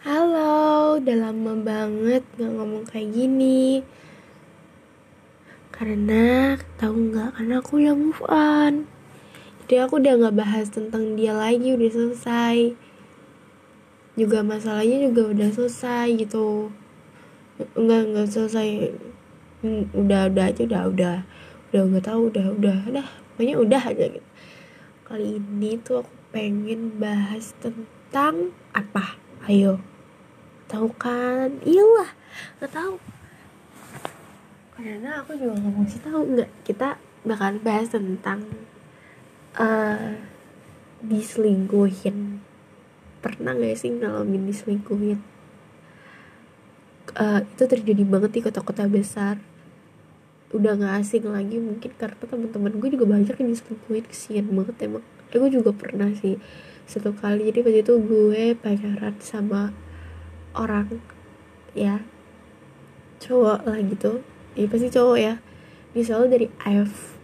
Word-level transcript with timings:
Halo, 0.00 0.96
udah 0.96 1.28
lama 1.28 1.60
banget 1.60 2.24
gak 2.40 2.48
ngomong 2.48 2.88
kayak 2.88 3.12
gini. 3.12 3.84
Karena, 5.68 6.56
tahu 6.80 7.12
nggak? 7.12 7.36
Karena 7.36 7.60
aku 7.60 7.84
udah 7.84 7.92
move 7.92 8.24
on. 8.24 8.88
Jadi 9.60 9.76
aku 9.76 10.00
udah 10.00 10.16
gak 10.24 10.40
bahas 10.40 10.72
tentang 10.72 11.20
dia 11.20 11.36
lagi, 11.36 11.76
udah 11.76 11.92
selesai. 11.92 12.72
Juga 14.16 14.40
masalahnya 14.40 15.04
juga 15.04 15.36
udah 15.36 15.48
selesai 15.52 16.16
gitu. 16.16 16.72
Enggak, 17.76 18.00
enggak 18.08 18.28
selesai. 18.32 18.96
Hmm, 19.60 19.84
Udah, 19.92 20.32
udah 20.32 20.48
aja, 20.48 20.62
udah, 20.64 20.82
udah. 20.88 21.16
Udah 21.76 21.80
gak 21.92 22.04
tahu, 22.08 22.32
udah, 22.32 22.46
udah, 22.56 22.76
udah 22.88 23.06
Pokoknya 23.36 23.54
udah 23.60 23.82
aja 23.84 24.04
gitu. 24.16 24.28
Kali 25.04 25.36
ini 25.36 25.76
tuh 25.76 26.00
aku 26.00 26.12
pengen 26.32 26.96
bahas 26.96 27.52
tentang 27.60 28.56
apa? 28.72 29.28
Ayo. 29.50 29.82
Tahu 30.70 30.94
kan? 30.94 31.58
Iyalah 31.66 32.14
nggak 32.62 32.70
tahu. 32.70 32.94
Karena 34.78 35.26
aku 35.26 35.34
juga 35.34 35.58
nggak 35.58 35.90
sih 35.90 35.98
tahu. 36.06 36.20
Nggak 36.38 36.50
kita 36.62 37.02
bakal 37.26 37.58
bahas 37.58 37.90
tentang 37.90 38.46
uh, 39.58 40.14
diselingkuhin. 41.02 42.38
Pernah 43.18 43.58
gak 43.58 43.74
sih 43.74 43.90
ngalamin 43.90 44.46
diselingkuhin? 44.46 45.18
Uh, 47.18 47.42
itu 47.42 47.64
terjadi 47.66 48.06
banget 48.06 48.30
di 48.38 48.40
kota-kota 48.46 48.86
besar. 48.86 49.42
Udah 50.54 50.78
nggak 50.78 51.02
asing 51.02 51.26
lagi 51.26 51.58
mungkin 51.58 51.90
karena 51.98 52.22
teman-teman 52.22 52.78
gue 52.78 52.88
juga 52.94 53.18
banyak 53.18 53.34
yang 53.34 53.50
diselingkuhin. 53.50 54.06
Kesian 54.06 54.46
banget 54.54 54.78
emang. 54.86 55.02
Eh, 55.34 55.42
gue 55.42 55.50
juga 55.50 55.74
pernah 55.74 56.14
sih 56.14 56.38
satu 56.90 57.14
kali. 57.14 57.46
Jadi 57.54 57.62
waktu 57.62 57.80
itu 57.86 57.94
gue 58.02 58.42
pacaran 58.58 59.14
sama 59.22 59.70
orang 60.58 60.98
ya 61.78 62.02
cowok 63.22 63.62
lah 63.62 63.78
gitu. 63.86 64.26
Ya 64.58 64.66
pasti 64.66 64.88
cowok 64.90 65.18
ya. 65.22 65.34
Misalnya 65.94 66.34
dari 66.34 66.46
F. 66.66 67.14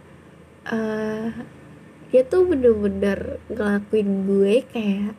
Uh, 0.67 1.31
dia 2.11 2.23
tuh 2.23 2.47
bener-bener 2.47 3.39
ngelakuin 3.51 4.27
gue 4.27 4.63
kayak 4.71 5.15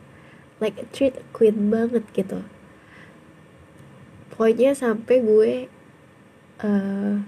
like 0.57 0.77
treat 0.89 1.13
a 1.21 1.25
queen 1.33 1.69
banget 1.69 2.05
gitu. 2.13 2.41
Pokoknya 4.33 4.73
sampai 4.73 5.21
gue 5.21 5.51
uh, 6.65 7.21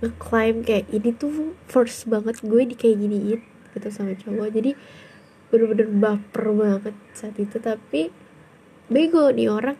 ngeklaim 0.00 0.64
kayak 0.64 0.88
ini 0.92 1.12
tuh 1.12 1.56
first 1.68 2.08
banget 2.08 2.40
gue 2.40 2.62
di 2.68 2.74
kayak 2.76 3.00
giniin 3.00 3.40
gitu 3.76 3.88
sama 3.88 4.16
cowok. 4.16 4.48
Jadi 4.52 4.72
bener-bener 5.50 5.90
baper 5.90 6.54
banget 6.54 6.94
saat 7.10 7.34
itu 7.36 7.58
tapi 7.58 8.14
bego 8.86 9.34
nih 9.34 9.50
orang. 9.50 9.78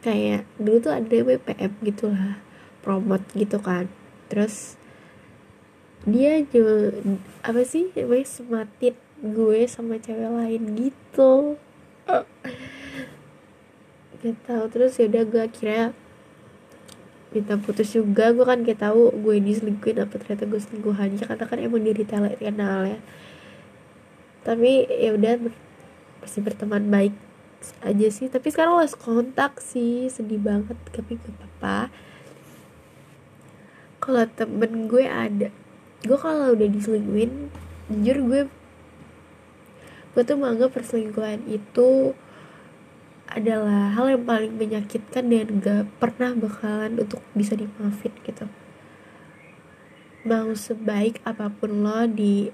Kayak 0.00 0.48
dulu 0.56 0.80
tuh 0.80 0.96
ada 0.96 1.12
BPM 1.12 1.76
gitu 1.84 2.08
lah 2.08 2.40
promote 2.80 3.28
gitu 3.36 3.60
kan. 3.60 3.84
Terus 4.32 4.80
dia 6.08 6.40
juga 6.48 6.96
apa 7.44 7.60
sih 7.68 7.92
namanya 7.92 8.24
sematin 8.24 8.96
gue 9.20 9.68
sama 9.68 10.00
cewek 10.00 10.32
lain 10.32 10.62
gitu. 10.72 11.60
Gak 14.24 14.36
tau 14.48 14.64
terus 14.72 14.96
ya 14.96 15.12
udah 15.12 15.24
gue 15.28 15.42
akhirnya 15.44 15.92
minta 17.36 17.60
putus 17.60 17.92
juga. 17.92 18.32
Gue 18.32 18.48
kan 18.48 18.64
kayak 18.64 18.80
tahu 18.80 19.12
gue 19.20 19.36
diselingkuhin 19.44 20.00
apa 20.00 20.16
ternyata 20.16 20.48
gue 20.48 20.60
selingkuhannya. 20.64 21.28
Karena 21.28 21.44
kan 21.44 21.60
emang 21.60 21.84
diri 21.84 22.08
kenal 22.08 22.88
ya 22.88 22.96
tapi 24.46 24.88
ya 24.88 25.16
udah 25.16 25.50
masih 26.24 26.40
berteman 26.44 26.88
baik 26.88 27.14
aja 27.84 28.08
sih. 28.08 28.28
Tapi 28.32 28.48
sekarang 28.48 28.80
lost 28.80 28.96
kontak 28.96 29.60
sih 29.60 30.08
sedih 30.08 30.40
banget. 30.40 30.76
Tapi 30.92 31.20
gak 31.20 31.32
apa-apa. 31.36 31.92
Kalau 34.00 34.24
temen 34.32 34.88
gue 34.88 35.04
ada 35.04 35.52
gue 36.00 36.16
kalau 36.16 36.56
udah 36.56 36.64
diselingkuhin 36.64 37.52
jujur 37.92 38.18
gue 38.24 38.40
gue 40.16 40.22
tuh 40.24 40.36
menganggap 40.40 40.72
perselingkuhan 40.72 41.44
itu 41.44 42.16
adalah 43.30 43.94
hal 43.94 44.10
yang 44.10 44.24
paling 44.26 44.58
menyakitkan 44.58 45.30
dan 45.30 45.62
gak 45.62 45.86
pernah 46.02 46.34
bakalan 46.34 46.98
untuk 46.98 47.22
bisa 47.30 47.54
dimaafin 47.54 48.10
gitu. 48.26 48.50
Mau 50.26 50.50
sebaik 50.50 51.22
apa 51.22 51.46
pun 51.46 51.86
lo 51.86 52.10
di 52.10 52.50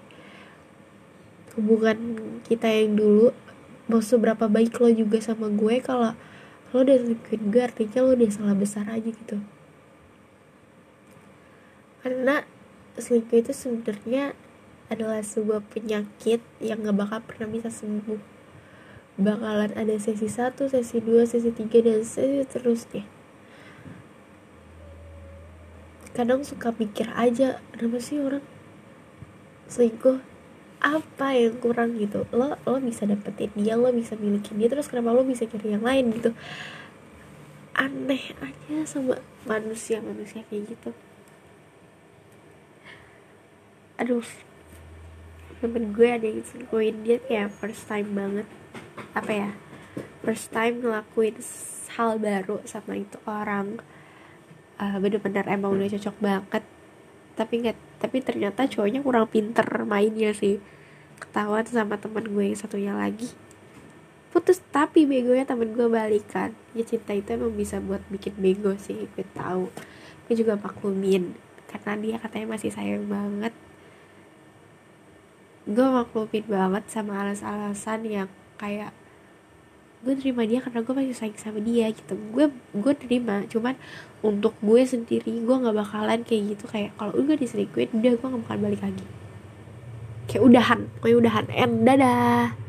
hubungan 1.56 1.98
kita 2.44 2.68
yang 2.68 2.94
dulu 2.94 3.32
mau 3.88 4.04
seberapa 4.04 4.46
baik 4.46 4.78
lo 4.78 4.92
juga 4.92 5.18
sama 5.18 5.48
gue 5.48 5.80
kalau 5.80 6.12
lo 6.70 6.76
udah 6.84 6.96
selingkuhin 7.00 7.42
gue 7.48 7.62
artinya 7.64 7.98
lo 8.04 8.12
udah 8.14 8.30
salah 8.30 8.56
besar 8.56 8.84
aja 8.92 9.08
gitu. 9.08 9.40
Karena 12.04 12.46
selingkuh 13.00 13.42
itu 13.42 13.52
sebenarnya 13.56 14.36
adalah 14.86 15.18
sebuah 15.18 15.66
penyakit 15.72 16.38
yang 16.62 16.86
gak 16.86 16.94
bakal 16.94 17.18
pernah 17.26 17.50
bisa 17.50 17.72
sembuh. 17.72 18.20
Bakalan 19.16 19.72
ada 19.74 19.96
sesi 19.96 20.28
1, 20.28 20.54
sesi 20.68 21.00
2, 21.02 21.24
sesi 21.24 21.50
3, 21.50 21.66
dan 21.82 22.04
sesi 22.04 22.44
terusnya 22.44 23.16
kadang 26.16 26.40
suka 26.40 26.72
mikir 26.72 27.12
aja 27.12 27.60
kenapa 27.76 28.00
sih 28.00 28.16
orang 28.16 28.40
selingkuh 29.68 30.16
apa 30.80 31.32
yang 31.32 31.56
kurang 31.58 31.96
gitu? 31.96 32.28
Lo 32.32 32.56
lo 32.68 32.78
bisa 32.80 33.08
dapetin 33.08 33.52
dia 33.56 33.74
lo 33.74 33.88
bisa 33.92 34.14
milikin 34.16 34.60
dia 34.60 34.68
terus 34.68 34.88
kenapa 34.88 35.16
lo 35.16 35.24
bisa 35.24 35.48
cari 35.48 35.72
yang 35.72 35.84
lain 35.84 36.12
gitu? 36.12 36.36
Aneh 37.76 38.32
aja 38.40 38.76
sama 38.84 39.20
manusia 39.48 40.00
manusia 40.04 40.44
kayak 40.48 40.76
gitu. 40.76 40.90
Aduh 43.96 44.24
temen 45.56 45.96
gue 45.96 46.08
ada 46.12 46.28
yang 46.28 46.44
selingkuhin 46.44 47.00
dia 47.00 47.16
kayak 47.24 47.48
first 47.56 47.88
time 47.88 48.12
banget. 48.12 48.46
Apa 49.16 49.32
ya? 49.32 49.50
First 50.20 50.52
time 50.52 50.84
ngelakuin 50.84 51.40
hal 51.96 52.20
baru 52.20 52.60
sama 52.68 53.00
itu 53.00 53.16
orang. 53.24 53.80
Uh, 54.76 55.00
bener-bener 55.00 55.48
emang 55.48 55.72
udah 55.72 55.88
cocok 55.88 56.16
banget 56.20 56.64
tapi 57.36 57.62
nggak 57.62 58.00
tapi 58.00 58.24
ternyata 58.24 58.64
cowoknya 58.64 59.04
kurang 59.04 59.28
pinter 59.28 59.68
mainnya 59.84 60.32
sih. 60.32 60.58
Ketahuan 61.20 61.64
sama 61.68 62.00
temen 62.00 62.24
gue 62.24 62.44
yang 62.52 62.58
satunya 62.58 62.92
lagi. 62.96 63.28
Putus 64.32 64.60
tapi 64.72 65.04
begonya 65.04 65.44
temen 65.44 65.76
gue 65.76 65.88
balikan. 65.88 66.56
Ya 66.72 66.84
cinta 66.84 67.12
itu 67.12 67.36
emang 67.36 67.52
bisa 67.52 67.80
buat 67.80 68.00
bikin 68.08 68.36
bego 68.40 68.72
sih 68.80 69.08
gue 69.12 69.24
tahu. 69.36 69.68
Gue 70.26 70.34
juga 70.34 70.56
maklumin 70.56 71.36
karena 71.68 71.92
dia 72.00 72.16
katanya 72.16 72.56
masih 72.56 72.72
sayang 72.72 73.04
banget. 73.08 73.52
Gue 75.68 75.88
maklumin 75.88 76.44
banget 76.48 76.84
sama 76.88 77.20
alas-alasan 77.20 78.00
yang 78.08 78.28
kayak 78.56 78.96
gue 80.06 80.14
terima 80.14 80.46
dia 80.46 80.62
karena 80.62 80.86
gue 80.86 80.94
masih 80.94 81.16
sayang 81.18 81.34
sama 81.42 81.58
dia 81.58 81.90
gitu. 81.90 82.14
Gue 82.30 82.54
gue 82.70 82.92
terima 82.94 83.42
cuman 83.50 83.74
untuk 84.22 84.54
gue 84.62 84.82
sendiri 84.86 85.42
gue 85.42 85.56
nggak 85.58 85.74
bakalan 85.74 86.22
kayak 86.22 86.54
gitu. 86.54 86.64
Kayak 86.70 86.94
kalau 86.94 87.12
gue 87.18 87.34
diselingkuhin 87.34 87.90
udah 87.90 88.12
gue 88.14 88.26
gak 88.30 88.42
bakalan 88.46 88.60
balik 88.70 88.80
lagi. 88.86 89.04
Kayak 90.30 90.42
udahan 90.46 90.80
kayak 91.02 91.16
udahan. 91.18 91.44
And 91.50 91.82
dadah 91.82 92.65